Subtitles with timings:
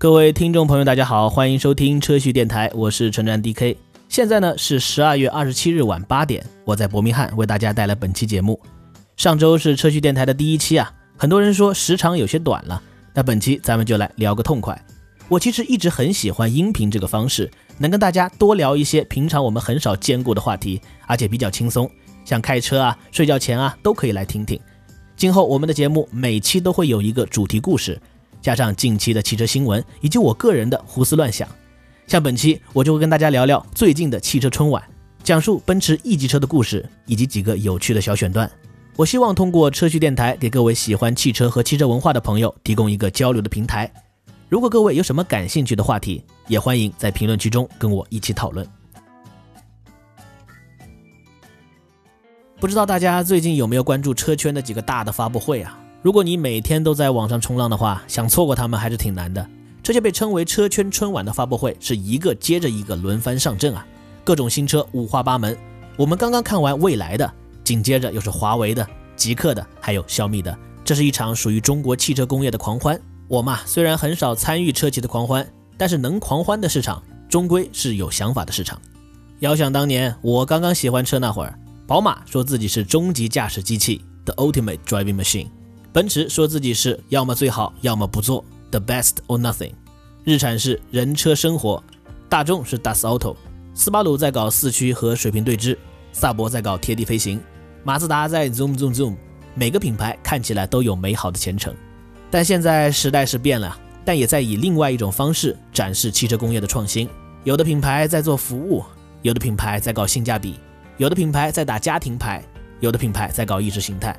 [0.00, 3.76] 各位听众朋友，大家好，欢迎收听车序电台，我是陈战 DK。
[4.08, 8.60] 现在呢是十二月二十七日晚八点，我在伯明翰为大家带来本期节目。
[9.16, 12.80] 上周是车序电台的第一期啊，很多人说时长有些短了，
[13.12, 14.80] 那本期咱们就来聊个痛快。
[15.26, 21.90] 我其实一直很喜欢音频这个方式，能跟大家多聊一些平常我们很少兼顾的话题，而且比较轻松，
[22.24, 24.60] 像开车啊、睡觉前啊都可以来听听。
[25.16, 28.00] 今后我们的节目每期都会有一个主题故事。
[28.40, 31.48] 加上近期的汽车新闻，以及我个人的胡思乱想，
[32.06, 34.82] 像本期我就会跟大家聊聊最近的汽车春晚，
[35.22, 38.50] 讲述奔驰 E 级车的故事，以及几个有趣的小选段。
[38.96, 43.88] 我希望通过车序电台给各位喜欢汽车和汽车文化的朋友提供一个交流的平台。
[44.48, 48.66] 如果各位有什么感兴趣的话题，也欢迎在评论区中跟我一起讨论。
[52.58, 55.78] 不知道大家最近有没有关注车圈的几个大的发布会啊？
[56.00, 59.44] 如果你每天都在网上冲浪的话，想错过他们还是挺难的。
[59.82, 63.84] 这些被称为车圈春晚的发布会，是一个接着一个轮番上阵啊，
[64.22, 65.56] 各种新车五花八门。
[65.96, 67.32] 我们刚刚看完蔚来的，
[67.64, 70.56] 紧接着又是华为的、极客的，还有小米的。
[70.84, 72.98] 这是一场属于中国汽车工业的狂欢。
[73.26, 78.80] 我嘛，虽然很少参与车企的狂欢，但是能狂欢的市场，终归是有想法的市场。
[79.40, 85.48] 遥想当年，我刚刚喜欢车那会儿，宝马说自己是终极驾驶机器，The Ultimate Driving Machine。
[85.98, 89.72] 奔驰说自己是要么最好，要么不做，the best or nothing。
[90.22, 91.82] 日产是人车生活，
[92.28, 93.34] 大众是 Das Auto，
[93.74, 95.76] 斯巴鲁在搞四驱和水平对峙，
[96.12, 97.40] 萨博在搞贴地飞行，
[97.82, 99.16] 马自达在 zoom zoom zoom。
[99.56, 101.74] 每个品牌看起来都有美好的前程，
[102.30, 107.08] 但现在时代是变了，但也在以另外一种方式展示汽车工业的创新。
[107.42, 108.84] 有的品牌在做服务，
[109.22, 110.60] 有的品牌在搞性价比，
[110.96, 112.44] 有的品牌在打家庭牌，
[112.78, 114.16] 有的品牌在搞意识形态。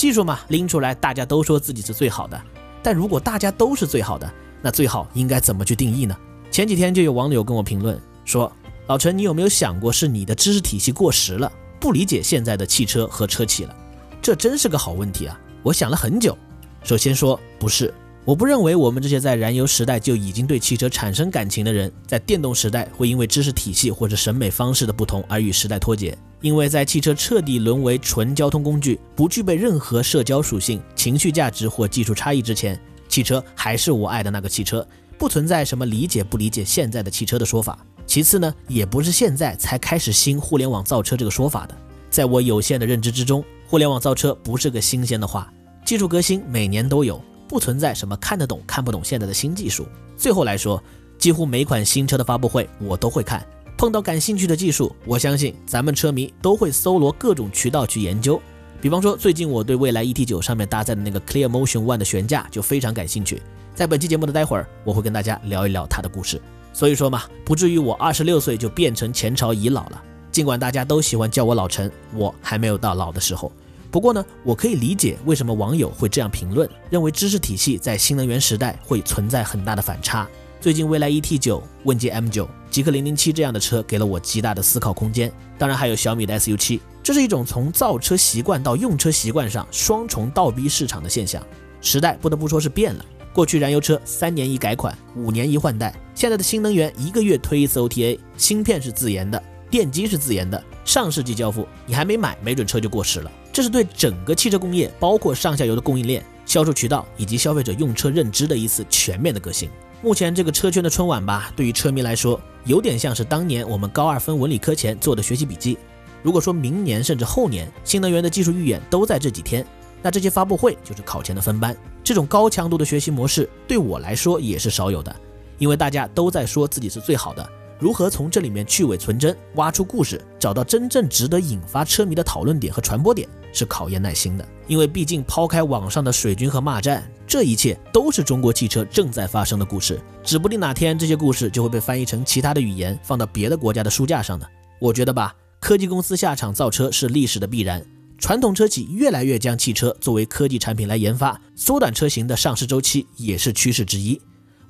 [0.00, 2.40] 技术嘛，拎出来，大家都说自己是最好的。
[2.82, 6.16] 但如果大家都是最好的，那最好应该怎么去定义呢？
[6.50, 8.50] 前几天就有网友跟我评论说
[8.88, 13.76] ：“老陈，你有没有想过是你的知识体系过时了，不理解现在的汽车和车企了？”
[14.22, 15.38] 这真是个好问题啊！
[15.62, 16.34] 我想了很久。
[16.82, 17.92] 首先说不是，
[18.26, 26.16] 我不认为我们这些在燃油时代就已经对汽车产生感情的人，在电动时代会因为知识体系或者审美方式的不同而与时代脱节。
[26.42, 32.78] 因为在汽车彻底沦为纯交通工具，不具备任何社交属性、情绪价值或技术差异之前，
[33.08, 34.86] 汽车还是我爱的那个汽车，
[35.18, 37.78] 不存在什么理解不理解现在的汽车的说法。
[38.06, 41.76] 其次呢，也不是现在才开始新互联网造车这个说法的。
[42.10, 45.52] 在我有限的认知之中，互联网造车不是个新鲜的话，
[45.84, 49.84] 技术革新每年都有，不存在什么看得懂看不懂现在的新技术。
[50.16, 50.80] 最后来说，
[51.18, 53.44] 几乎每款新车的发布会我都会看。
[53.76, 58.40] 碰到感兴趣的技术，我相信咱们车迷都会搜罗各种渠道去研究。
[58.80, 63.42] 比方说，最近我对蔚来 ET9 上面搭载的那个 Clear Motion One 的悬架就非常感兴趣。
[63.74, 66.40] 在本期节目的待会儿，我会跟大家聊一聊它的故事。
[66.72, 70.00] 所以说嘛，不至于我二十六岁就变成前朝遗老了。
[70.30, 73.50] 尽管大家都喜欢叫我老陈，我还没有到老的时候。
[73.90, 80.28] 不过呢，我可以理解为什么网友会这样评论，认为知识体系在新能源时代会存在很大的反差。
[80.60, 85.32] 最近蔚来 ET9、问界 M9、极氪零零七这样的车给了我极大的思考空间。
[85.58, 91.42] 当然还有小米的 SU7，这是一种从造车习惯到用车习惯上双重倒逼市场的现象。
[91.80, 93.04] 时代不得不说是变了。
[93.32, 103.30] 过去燃油车三年一改款，五年一换代，现在的新能源一个月推一次 OTA，芯片是自研的，电机是自研的，上世纪交付，你还没买，没准车就过时了。
[103.52, 109.70] 这是对整个汽车工业，包括上下游的供应链、销售渠道以及消费者用车认知的一次全面的革新。
[110.02, 115.78] 目前这个车圈的春晚吧，对于车迷来说，有点像是当年我们高二分文理科前做的学习笔记。
[116.24, 119.64] 如果说明年甚至后年新能源的技术预演都在这几天，
[120.02, 121.76] 那这些发布会就是考前的分班。
[122.02, 125.14] 这种高强度的学习模式对我来说也是少有的，
[125.58, 127.48] 因为大家都在说自己是最好的。
[127.80, 134.46] 如何从这里面去伪存真，挖出故事，找到真正值得引发车迷的讨论点和传播点，是考验耐心的。
[134.66, 139.98] 因为毕竟抛开网上的水军和骂战，这一切都是中国汽车正在发生的故事。
[140.22, 144.46] 指不定哪天这些故事就会被翻译成其他的语言，放到别的国家的书架上呢。
[144.78, 147.82] 我觉得吧，科技公司下场造车是历史的必然，
[148.18, 154.20] 传统车企越来越将汽车作为科技产品来研发，缩短车型的上市周期也是趋势之一。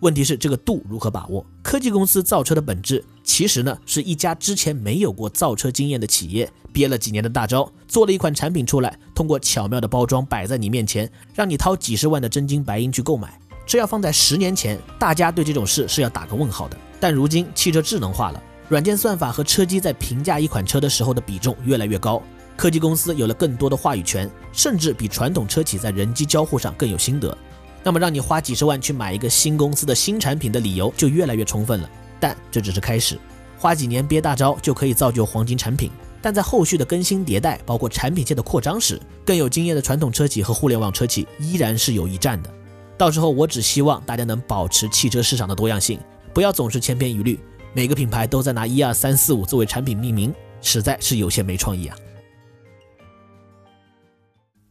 [0.00, 1.44] 问题是这个度如何把握？
[1.62, 13.38] 科技公司造车的本质，其实呢是一家之前没有过造车经验的企业，憋了几年的大招，做了一款产品出来，通过巧妙的包装摆在你面前，让你掏几十万的真金白银去购买。
[13.66, 16.76] 这要放在十年前，大家对这种事是要打个问号的。
[16.98, 22.22] 但如今汽车智能化了，软件算法和车机在评价一款车的时候的比重越来越高，
[22.56, 27.36] 科技公司有了更多的话语权，甚至比传统车企在人机交互上更有心得。
[27.82, 31.90] 那么让你花几十万去买一个新公司的新产品的理由就越来越充分了。
[32.18, 33.18] 但这只是开始，
[33.58, 35.90] 花几年憋大招就可以造就黄金产品。
[36.22, 42.50] 但在后续的更新迭代，包括产品线的扩张时，更有经验的传统车企和互联网车企依然是有一战的。
[42.98, 45.98] 到时候我只希望大家能保持汽车市场的多样性，
[46.34, 47.40] 不要总是千篇一律，
[47.72, 51.96] 每个品牌都在拿一二三四五作为产品命名，实在是有些没创意啊。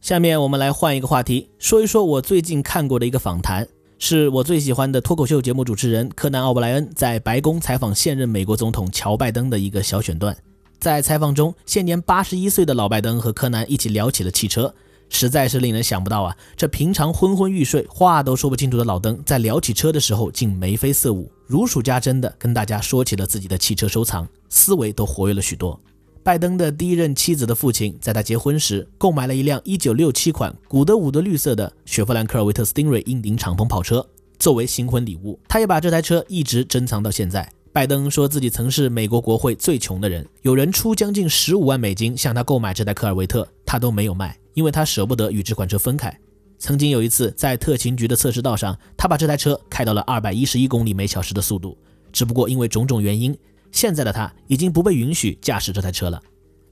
[0.00, 3.68] 下面我们来换一个话题，说一说我最近看过的一个访谈，
[3.98, 10.34] 是我最喜欢的脱口秀节目主持人柯南·奥布莱恩在白宫采访现任美国总统乔拜登的一个小选段。
[10.78, 14.74] 在采访中，现年八十一岁的老拜登和柯南一起聊起了汽车，
[15.10, 16.34] 实在是令人想不到啊！
[16.56, 25.78] 这平常昏昏欲睡、话都说不清楚的老登，在聊起车的时候竟眉飞色舞，如数家珍的跟大家说起了自己的汽车收藏，思维都活跃了许多。
[26.22, 34.06] 拜登的第一任妻子的父亲在他结婚时购买了一辆1967款古德伍德绿色的雪佛兰科尔维特斯汀瑞硬顶敞篷跑车
[34.38, 37.50] 作为新婚礼物，他也把这台车一直珍藏到现在。
[37.72, 46.14] 拜登说自己曾是美国国会最穷的人，有人出将近十五万美金向他购买这台科尔维特，他都没有卖，因为他舍不得与这款车分开。
[46.58, 51.78] 曾经有一次在特勤局的测试道上，他把这台车开到了二百一十一公里每小时的速度，
[52.12, 53.34] 只不过因为种种原因。
[53.72, 56.20] 现在的他已经不被允许驾驶这台车了。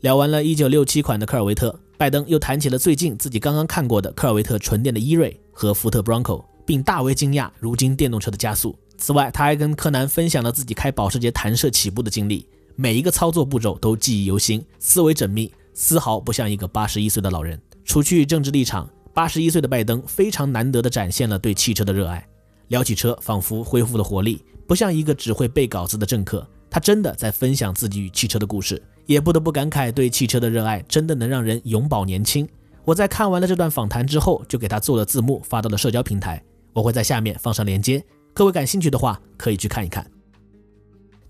[0.00, 8.78] 聊完了1967款的科尔维特，拜登又谈起了最近自己刚刚看过的科尔维特纯电的伊瑞和福特 Bronco，并大为惊讶如今电动车的加速。
[8.96, 12.46] 此外，他还跟柯南分享了自己开保时捷弹射起步的经历，
[12.76, 17.60] 每一个操作步骤都记忆犹新，思维缜密，丝毫不像一个八十一岁的老人。
[17.84, 22.24] 除去政治立场，八十一岁的拜登非常难得地展现了对汽车的热爱。
[22.68, 26.46] 聊起车，仿佛恢复了活力，不像一个只会背稿子的政客。
[26.70, 32.48] 他真的在分享自己与汽车的故事，也不得不感慨，对汽车的热爱真的能让人永葆年轻。
[32.84, 36.42] 我在看完了这段访谈之后，就给他做了字幕，发到了社交平台。
[36.72, 40.08] 我会在下面放上链接，各位感兴趣的话可以去看一看。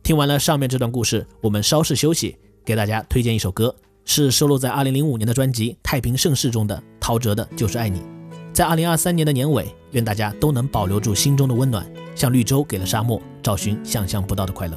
[0.02, 3.75] 听完了上面这段故事，我们稍事休息，给大家推荐一首歌，
[4.05, 8.00] 是收录在2005年的专辑《太平盛世》中的陶喆的《就是爱你》。
[8.52, 14.76] 在2023年的年尾，愿大家都能保留住心中的温暖，像绿洲给了沙漠，找寻想象不到的快乐。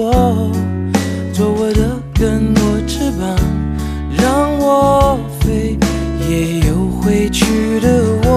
[0.00, 0.52] 我，
[1.32, 3.36] 做我的根，我翅膀，
[4.16, 5.76] 让我飞，
[6.28, 7.88] 也有回去的
[8.22, 8.27] 我。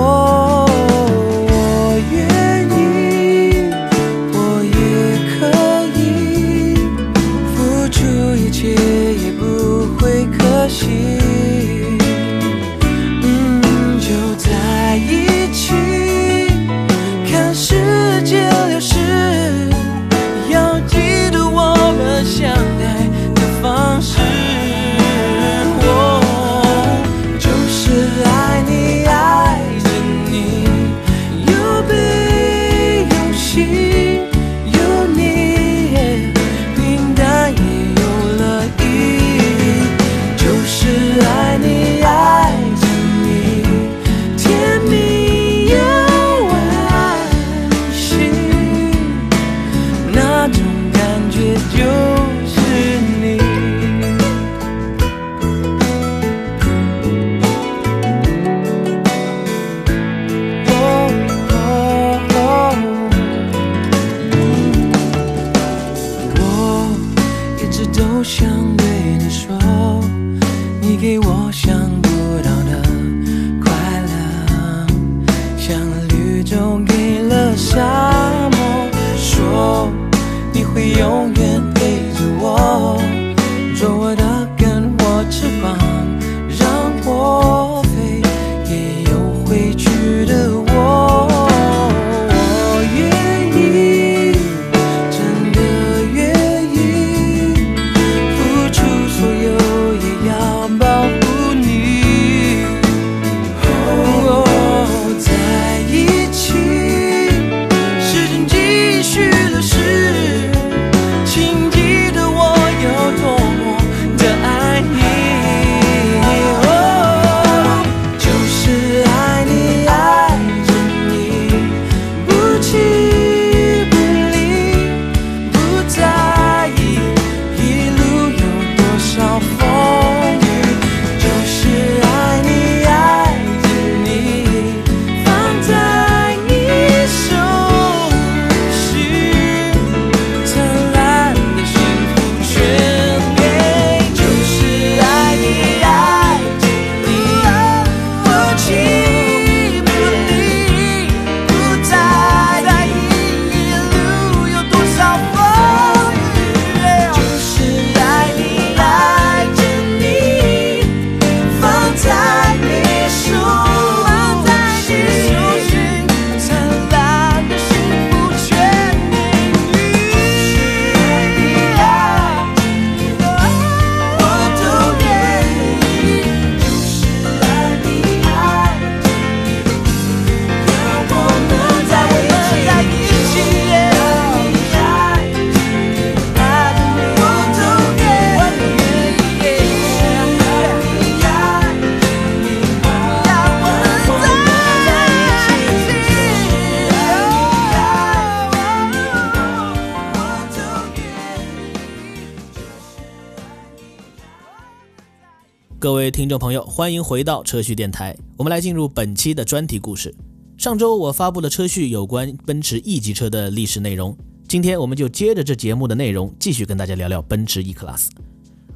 [205.82, 208.16] 各位听众朋友，欢迎回到车序电台。
[208.38, 210.14] 我们来进入本期的专题故事。
[210.56, 214.16] 上周我发布了车序有关奔驰 E 级车的历史内容，
[214.48, 218.10] 今天我们就接着这节目的内容，继续跟大家聊聊奔驰 E Class。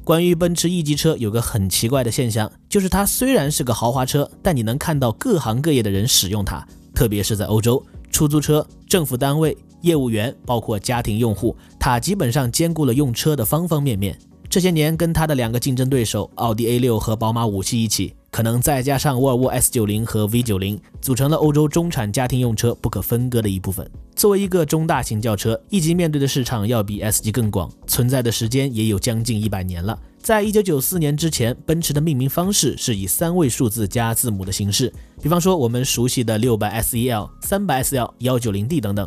[0.02, 14.18] 关于奔驰 E 级车，有个很奇怪的现象，就是它虽然是个豪华车，但你能看到各行各业的人使用它，特别是在欧洲，出租车、政府单位、业务员，包括家庭用户，它基本上兼顾了用车的方方面面。
[14.56, 23.86] 这些年，跟它的两个竞争对手奥迪 A6 和宝马五系一起，可能再加上沃尔沃 S90 和 V90，组成了欧洲中产家庭用车不可分割的一部分。
[24.14, 29.98] 作为一个中大型轿车，E 级面对的市场要比 S 级更广，存在的时间也有将近一百年了。
[30.22, 39.06] 在一九九四年之前，奔驰的命名方式是以三位数字加字母的形式，比方说我们熟悉的六百 SEL、三百 SL、幺九零 D 等等。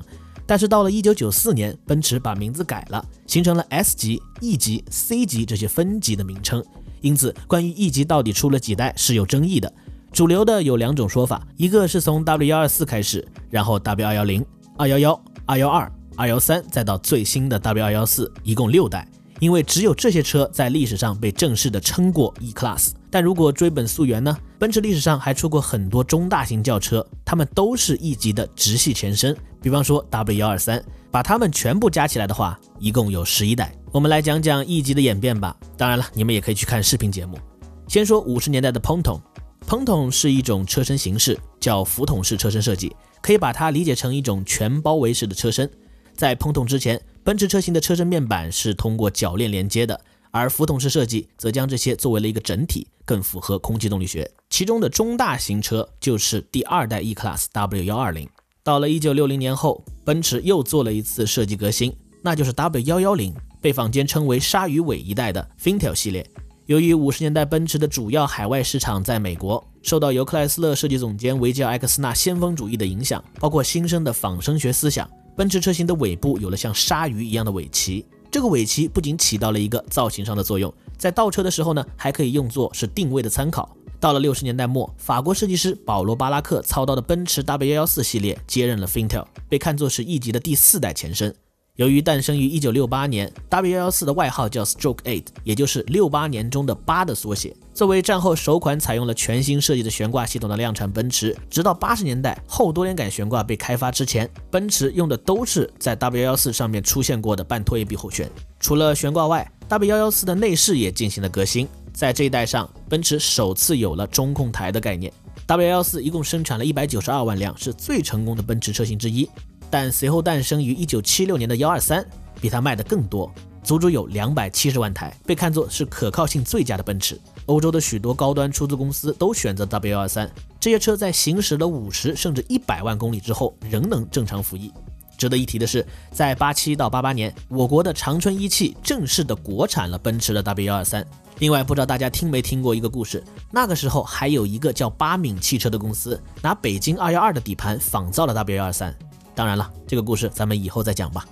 [0.49, 6.65] 但是到了一九九四年，奔驰把名字改了，形成了 S 级、E 级、C 级这些分级的名称。
[7.01, 9.71] 因此，关于 E 级到底出了几代是有争议的。
[10.11, 14.43] 主流的有两种说法，一个是从 W 幺二四开始，然后 W 二幺零。
[14.75, 19.07] 二幺幺、二幺二、二幺三，再到最新的 W 二幺四，一共六代。
[19.39, 22.93] 因为只有这些车在历史上被正式的称过 E Class。
[23.11, 24.37] 但如果追本溯源呢？
[24.57, 29.35] 奔驰历史上还出过很多中大型轿车，它们都是 E 级的直系前身。
[29.61, 33.73] 比方说 W 幺二三，把它们全部加起来的话，一共有十一代。
[33.91, 35.55] 我们来讲讲 E 级的演变吧。
[35.77, 37.39] 当然了，你们也可以去看视频节目。
[37.87, 42.95] 先说五十年代的 Ponton，Ponton 是一种车身形式，叫浮筒式车身设计。
[43.21, 45.69] 可以把它理解成一种全包围式的车身。
[46.15, 49.99] 在碰筒之前，奔驰车型的车身面板是通过铰链连接的，
[50.31, 54.29] 而浮筒式设计则将这些作为了一个整体，更符合空气动力学。
[54.50, 58.27] 其中的中大型车就是第二代 E Class W 幺二零。
[58.63, 66.29] 到了一九六零年后，奔驰又做了一次设计革新，那就是 W 幺幺零，被坊间称为鲨鱼尾一代的 Fintel 系列。
[66.67, 78.05] 由于五十年代奔驰的主要海外市场在美国，受到由克莱斯勒设计总监维吉尔·埃克斯纳先锋主义的影响，包括新生的仿生学思想，奔驰车型的尾部有了像鲨鱼一样的尾鳍。
[78.31, 83.75] 这个尾鳍不仅起到了一个造型上的作用，在倒车的时候呢，还可以用作是定位的参考。
[84.00, 91.36] 到了六十年代末，法国设计师保罗·巴拉克操刀的奔驰 W 幺幺四系列接任了 Fintel，被看作是 E 级的第四代前身。
[91.79, 97.55] 由于诞生于一九六八年，W 幺幺四的外号叫 Stroke Eight，也就是六八年中的八的缩写。
[97.74, 108.29] 作为战后首款采用了全新设计的悬挂系统的量产奔驰，直到八十年代后多连杆悬挂被开发之前，奔驰用的都是在 W 幺幺四上面出现过的半拖曳臂后悬。
[108.59, 111.65] 除了悬挂外，W 幺幺四的内饰也进行了革新。
[111.93, 115.13] 在这一代上，奔驰首次有了中控台的概念。
[115.48, 119.29] W 幺幺四一共生产了一百九十二万辆，是最成功的奔驰车型之一。
[119.69, 122.05] 但随后诞生于一九七六年的幺二三
[122.41, 123.31] 比它卖的更多，
[123.63, 127.19] 足足有两百七十万台，被看作是可靠性最佳的奔驰。
[127.45, 134.71] 欧洲的许多高端出租公司都选择 W 幺二三，这些车在行驶了五十甚至一百万公里之后仍能正常服役。
[135.17, 141.05] 值得一提的是，在八七到八八年，我国的长春一汽正式的国产了奔驰的 W 幺二三。
[141.39, 143.21] 另外，不知道大家听没听过一个故事，
[143.51, 148.95] 那个时候还有一个叫八敏汽车的公司，拿北京二幺二的底盘仿造了 W 幺二三。
[149.39, 151.25] 当然了，这个故事咱们以后再讲吧。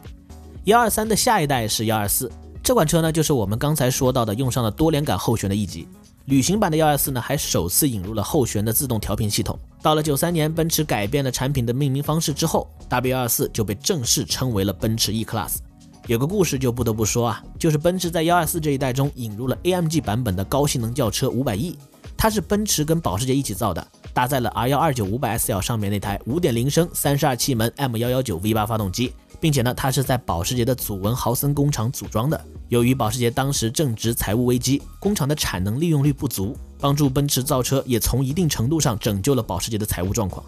[0.63, 2.31] 幺二三的下一代是幺二四，
[2.63, 5.85] 这款车呢就是我们刚才说到的用上了多连杆后悬的 E 级。
[6.27, 9.59] 旅行版的幺二四呢还首次引入了后悬的自动调频系统。
[9.81, 15.57] 到了九三年，奔驰改变了产品的命名方式之后，W 幺二四就被正式称为了奔驰 E Class。
[16.05, 21.77] 有个故事就不得不说啊，就是奔驰在幺二四这一代中引入了 AMG 版本的高性能轿车五百 E，
[22.17, 23.87] 它是奔驰跟保时捷一起造的。
[24.13, 32.45] 搭载了 R 幺二九五百 SL 上面那台五点零升三十二气门 M 幺幺九 V 八发动机，并且呢，它是在保时捷的祖文豪森工厂组装的。
[32.69, 40.43] 由于保时捷当时正值财务危机，工厂的产能利用率不足，帮助奔驰造车也从一定程度上拯救了保时捷的财务状况。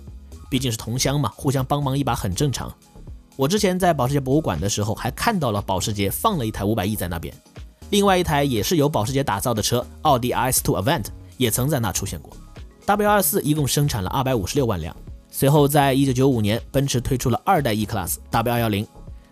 [0.49, 2.73] 毕竟是同乡嘛，互相帮忙一把很正常。
[3.35, 7.33] 我之前在保时捷博物馆的时候，还看到了保时捷放了一台五百 E 在那边，
[7.91, 11.05] 另外一台也是由保时捷打造的车，奥迪 RS2 Avant
[11.39, 12.31] 也曾在那出现过。
[12.85, 14.95] W 二四一共生产了二百五十六万辆。
[15.31, 18.85] 随后，在一九九五年，奔驰推出了二代 E Class W 二幺零。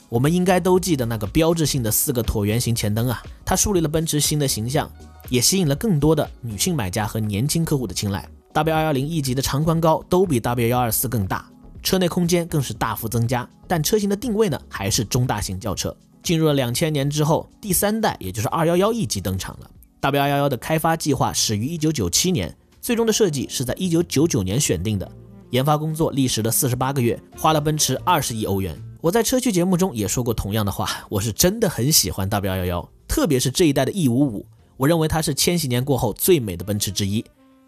[0.10, 4.90] 我们应该都记得那个标志性的四个椭圆形前灯啊，它树立了奔驰新的形象，
[5.28, 8.26] 也吸引了更多的女性买家和年轻客户的青睐。
[8.54, 11.46] W 二幺零 E 级的长宽高都比 W 幺二四更大，
[11.84, 15.94] 车内空间更是大幅增加，但车型的定位呢，还是中大型轿车。
[16.24, 19.70] 进入了两千年之后，第三代也就是二幺幺 E 级登场了。
[20.08, 22.56] W 二幺幺的开发计划始于一九九七年。
[22.80, 25.12] 最终的设计是在一九九九年选定的，
[25.50, 28.82] 研发工作历时了四十八个月，花了奔驰二十亿欧元。
[29.02, 34.46] 我在车趣节目中也说过同样的话，我是真的很喜欢 W 幺幺，特别是这一代的 E 五五，
[34.78, 37.26] 我认为它是千禧年过后最美的奔驰之一。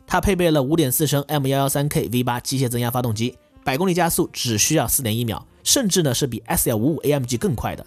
[0.08, 7.86] 它配备了5.4升 M113K V8 机械增压发动机，百公里加速只需要4.1秒，甚至呢是比 S155 AMG 更快的。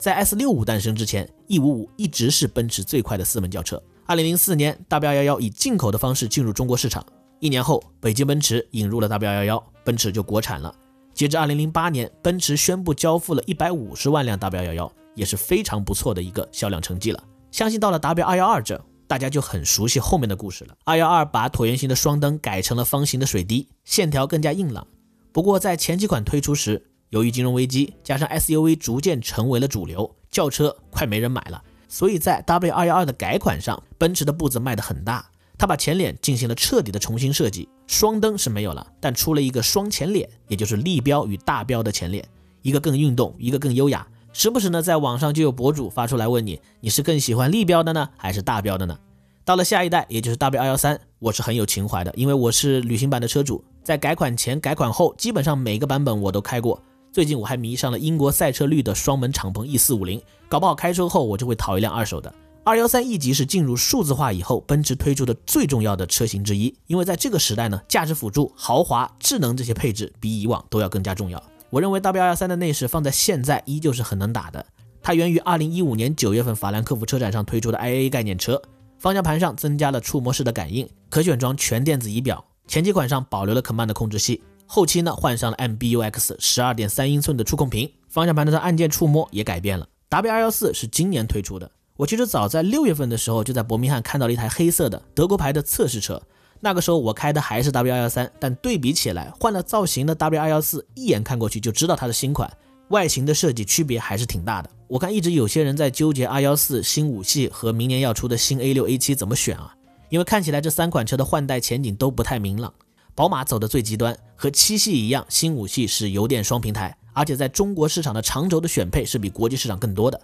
[0.00, 3.80] 在 S65 诞生之前，E55 一直是奔驰最快的四门轿车。
[4.08, 7.04] 2004年，W111 以进口的方式进入中国市场，
[7.38, 10.74] 一年后，北京奔驰引入了 W111，奔驰就国产了。
[11.12, 17.22] 截至2008年，奔驰宣布交付了150万辆 W111，也是非常不错的一个销量成绩了。
[17.50, 18.84] 相信到了 W212 这。
[19.06, 20.76] 大家就很熟悉后面的故事了。
[20.84, 24.86] 二幺二把椭圆形的双灯改成了方形的水滴，线条更加硬朗。
[25.32, 35.28] 不过在前几款推出时，由于金融危机，加上 SUV 逐渐成为了主流，轿车快没人买了，所以在 W 二幺二的改款上，奔驰的步子迈得很大。
[35.58, 42.24] 他把前脸进行了彻底的重新设计，双灯是没有了，但出了一个双前脸，也就是立标与大标的前脸，
[42.62, 44.06] 一个更运动，一个更优雅。
[44.32, 48.96] 时不时呢，在网上就有博主发出来问你，你是更喜欢立标的呢，还是大标的呢？
[49.44, 56.80] 到了下一代，也就是 W 二幺三，我是很有情怀的，因为我是旅行版的车主，在改款前、改款后，基本上每个版本我都开过。
[57.12, 62.32] 最近我还迷上了英国赛车绿的双门敞篷 E 四五零，搞不好开车后我就会淘一辆二手的。
[62.62, 71.42] 二幺三 E 级是进入数字化以后，奔驰推出的最重要的车型之一，因为在这个时代呢，驾驶辅助、豪华、智能这些配置比以往都要更加重要。
[71.68, 74.64] 我认为 W 二幺三的内饰放在现在依旧是很能打的。
[75.02, 78.60] 它源于二零一五年九月份法兰克福车展上推出的 IA 概念车，
[78.98, 82.44] 方向盘上增加了触摸式的感应，可选装全电子仪表。
[82.68, 84.40] 前几款上保留了 Command 控制器，
[84.72, 89.84] 后期呢换上了 MBUX 十二点三英寸的触控屏，方向盘的按键触摸也改变了。
[90.10, 96.22] W 二幺四是今年推出的，我其实早在六月份的时候就在伯明翰看到了一台黑色的德国牌的测试车。
[96.60, 102.48] 那个时候我开的还是 W 二幺三，但对比起来，换了造型的 W 二幺四，一眼看过去就知道它是新款，
[102.90, 104.70] 外形的设计区别还是挺大的。
[104.86, 109.74] 我看一直有些人在纠结二幺四新五系和明年要出的新 A 六 A 七怎么选啊？
[110.10, 112.72] 因为看起来这三款车的换代前景都不太明朗。
[113.20, 120.18] 宝马走的最极端，和七系一样，新五系是油电双平台，而且在中国市场的长轴的选配是比国际市场更多的。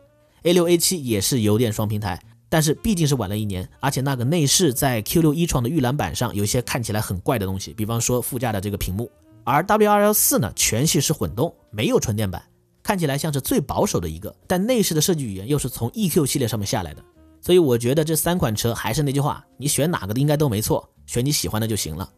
[0.45, 2.19] A 六 A 七也是油电双平台。
[2.49, 9.11] 但是毕竟是晚了一年，而且那个内饰在 Q6 一创的预览版上有一些看起来很怪的东西，比方说副驾的这个屏幕。
[9.45, 12.43] 而 W214 呢，全系是混动，没有纯电版，
[12.83, 17.05] 看起来像是最保守的一个，但内饰的设计语言又是从 EQ 系列上面下来的。
[17.43, 22.11] 所以我觉得这三款车还是那句话，你选哪个的应该都没错，选你喜欢的就行了。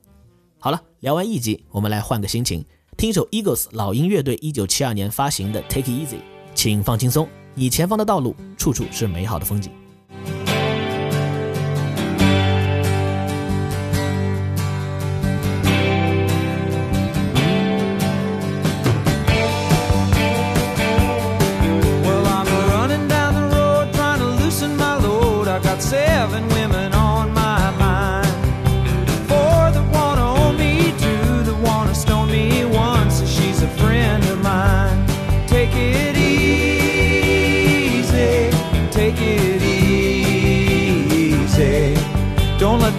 [0.60, 2.64] 好了，聊完一集，我们来换个心情，
[2.96, 6.18] 听一首 Eagles 老鹰乐队一九七二年发行的 Take It Easy，
[6.52, 9.70] 请放轻松，你前方的道路处处是美好的风景。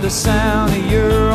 [0.10, 1.29] The sound of your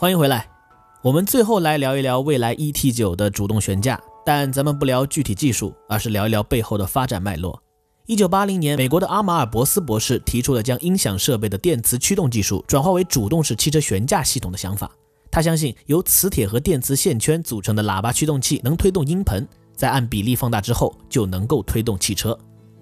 [0.00, 0.48] 欢迎回来。
[1.02, 7.62] 我们最后来聊一聊蔚来 ET9 的主动悬架，但咱们不聊具体技术，而是聊一聊背后的发展脉络。
[8.06, 14.90] 一九八零年，美国的阿马尔博斯博士提出了将音响设备的电磁驱动技术转化为主动式汽车悬架系统的想法。
[15.30, 22.34] 他相信由磁铁和电磁线圈组成的喇叭驱动器能推动音盆，在按比例放大之后就能够推动汽车。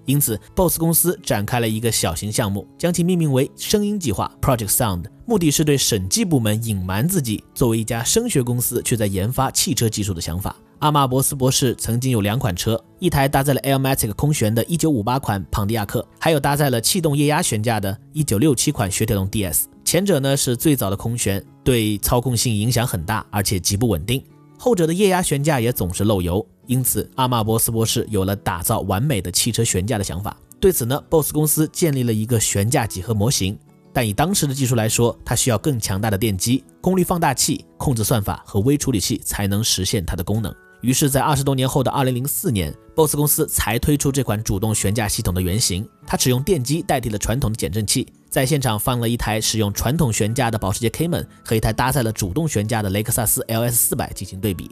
[0.09, 10.55] 因此，BOSS 公司展开了一个小型项目，将其命名为“声音计划 ”（Project Sound），目的是对审计部门隐瞒自己作为一家声学公司却在研发汽车技术的想法。
[10.79, 19.65] 阿马博斯博士曾经有两款车，一台搭载了 Airmatic 空悬的1958款庞迪亚克，还有搭载了气动液压悬架的1967款雪铁龙 DS。
[19.85, 24.23] 前者呢是最早的空悬，对操控性影响很大，而且极不稳定。
[24.57, 26.43] 后者的液压悬架也总是漏油。
[26.69, 30.37] 因此，阿马博斯博士有了打造完美的汽车悬架的想法。
[30.59, 33.57] 对此呢，BOSS 公司建立了一个悬架几何模型。
[33.91, 40.53] 但以当时的技术来说，它需要更强大的电机、功率放大器、控制算法和微处理器才能实现它的功能。
[40.81, 45.83] 于是，在二十多年后的二零零四年，BOSS 公司才推出这款主动悬架系统的原型。
[46.05, 54.69] 它使用电机代替了传统的减震器，在现场放了一台使用传统悬架的保时捷 Cayman 和一台搭载了主动悬架的雷克萨斯 LS 四百进行对比。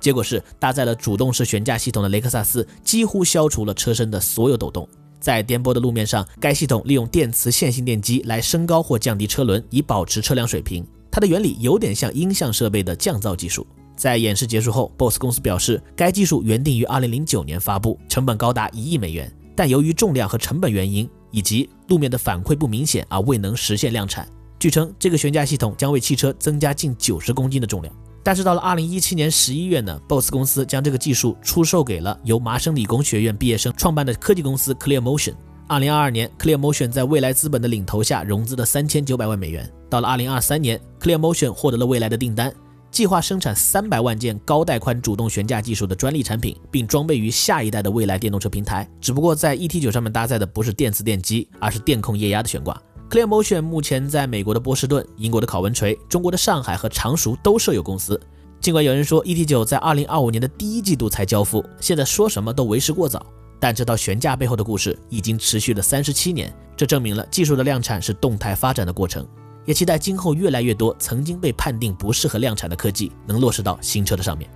[0.00, 4.88] 结果是，搭载了主动式悬架系统的雷克萨斯几乎消除了车身的所有抖动。
[5.20, 10.82] 在颠簸的路面上，该系统利用电磁线性电机来升高或降低车轮，以保持车辆水平。
[11.10, 13.66] 它的原理有点像音像设备的降噪技术。
[13.96, 24.26] 在演示结束后，BOSS 公司表示，该技术原定于2009年发布，成本高达一亿美元，但由于重量和成本原因，以及路面的反馈不明显而未能实现量产。
[24.58, 27.94] 据称，这个悬架系统将为汽车增加近九十公斤的重量。
[28.22, 35.34] 但是到了二零一七年十一月呢，BOSS 公司将这个技术出售给了由麻省理工学院毕业生创办的科技公司 Clear Motion。
[35.66, 39.70] 二零二二年，Clear Motion 在未来资本的领投下融资了三千九百万美元。
[39.88, 42.52] 到了二零二三年，Clear Motion 获得了未来的订单，
[42.90, 48.88] 计划生产三百万件高带宽主动悬架技术的专利产品，并装备于下一代的未来电动车平台。
[49.00, 52.76] 只不过在 ET9 上面搭载的不是电磁电机，而是电控液压的悬挂。
[53.10, 58.18] Clear Motion 目前在美国的波士顿、英国的考文垂、中国的上海和常熟都设有公司。
[58.60, 63.26] 尽管有人说 ET9 在2025年的第一季度才交付，现在说什么都为时过早。
[63.58, 69.26] 但这套悬架背后的故事已经持续了三十七年，这证明了技术的量产是动态发展的过程。
[69.64, 74.48] 也期待今后越来越多曾经被判定不适合量产的科技能落实到新车的上面。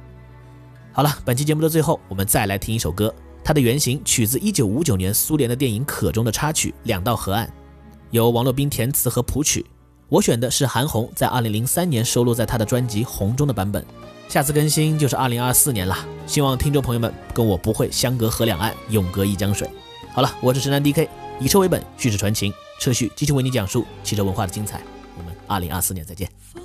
[0.92, 3.12] 好了，本期节目的最后，我们再来听一首歌，
[3.42, 7.48] 它的原型取自1959年苏联的电影《可》中的插曲《两道河岸》。
[8.10, 9.64] 由王洛宾填词和谱曲，
[10.08, 13.84] 我选的是韩红在二零零三年收录在她的专辑《红》中的版本。
[14.28, 19.68] 下次更新就是二零二四年了，希望听众朋友们跟我不会相隔河两岸，永隔一江水。
[20.12, 24.80] 好了，我是神南 DK，以车为本，叙事传情，车序继续为你讲述汽车文化的精彩。
[25.18, 26.30] 我们二零二四年再见。
[26.52, 26.62] 风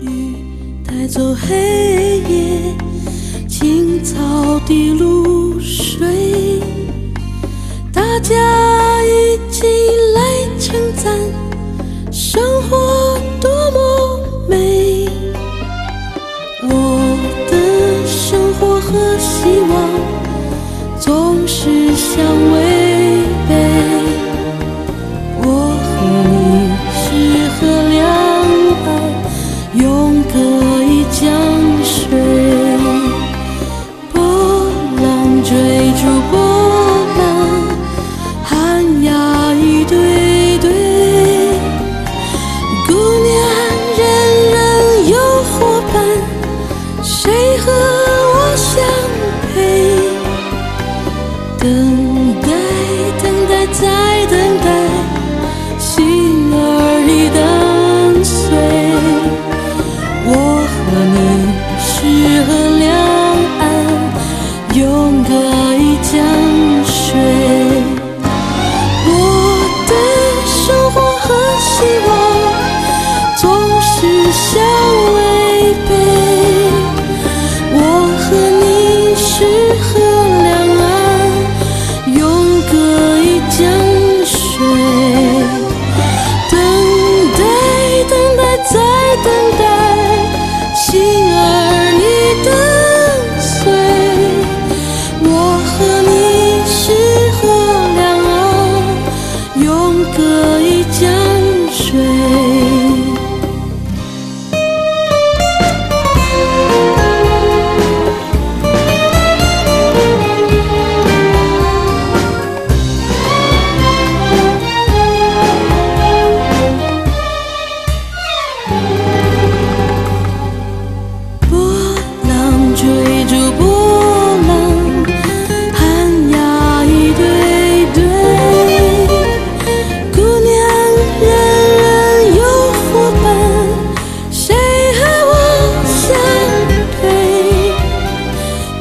[0.00, 2.74] 雨带走黑夜，
[3.48, 6.60] 青草滴露水，
[7.96, 8.34] 大家
[9.04, 9.66] 一起
[10.14, 11.18] 来称赞
[12.12, 15.08] 生活多么美。
[16.62, 17.16] 我
[17.50, 22.75] 的生活和希望总是相违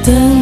[0.05, 0.34] 等。